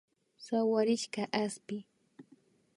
Sawarishka 0.45 1.21
aspi 1.43 1.77